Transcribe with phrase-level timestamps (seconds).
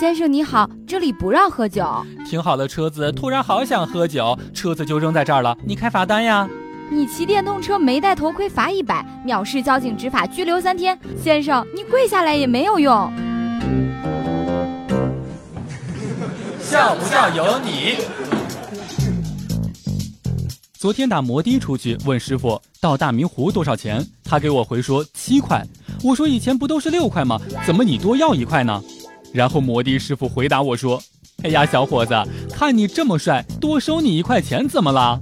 [0.00, 1.86] 先生你好，这里不让喝酒。
[2.26, 6.48] 停好了车子，突然好想喝酒，车子就扔在这儿了，你开罚单呀？
[6.90, 10.98] 你骑电动车没戴头盔，罚一百；藐视交警执法，拘留三天。
[11.22, 13.12] 先生，你跪下来也没有用。
[16.60, 17.96] 笑不笑由你。
[20.72, 25.64] 昨天打摩的出去，问师傅到大明湖多少钱，他给我回说七块。
[26.02, 27.40] 我说以前不都是六块吗？
[27.64, 28.82] 怎么你多要一块呢？
[29.34, 31.02] 然后摩的师傅回答我说
[31.42, 32.14] ：“哎呀，小伙子，
[32.52, 35.18] 看你这么帅，多收你一块钱怎么了？”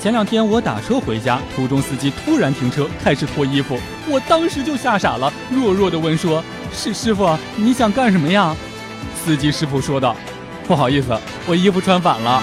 [0.00, 6.42] 前两天我打车回家，途中司机突然停车，开始脱衣服，我当时就吓傻了，弱弱的问说
[6.74, 8.52] ：“是师傅，你想干什么呀？”
[9.24, 10.16] 司机师傅说道
[10.66, 12.42] ：“不好意思，我衣服穿反了。”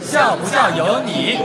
[0.00, 1.40] 笑不笑由你。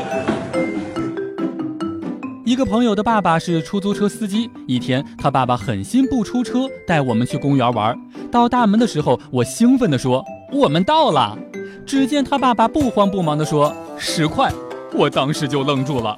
[2.53, 7.99] 一个朋友的爸爸是出租车司机，一天他爸爸狠心不出车，带我们去公园玩。
[8.31, 10.23] 到大门的时候，我兴奋地说
[10.53, 11.35] ：“我们到了。”
[11.83, 14.53] 只见他爸爸不慌不忙地说：“十块。”
[14.93, 16.15] 我当时就愣住了。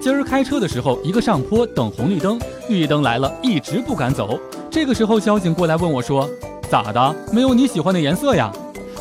[0.00, 2.40] 今儿开车的时候，一个上坡等红绿灯，
[2.70, 4.40] 绿灯来了，一直不敢走。
[4.70, 6.26] 这个时候，交警过来问我说
[6.70, 7.14] ：“咋的？
[7.30, 8.50] 没有你喜欢的颜色呀？”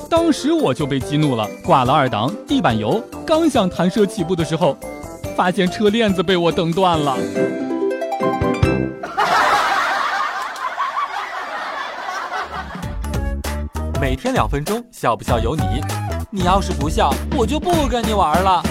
[0.10, 3.02] 当时我就被激怒了，挂了二档，地板油。
[3.26, 4.78] 刚想弹射起步的时候，
[5.36, 7.18] 发现车链子被我蹬断了。
[14.00, 15.64] 每天两分钟，笑不笑由你。
[16.30, 18.64] 你要是不笑，我就不跟你玩了。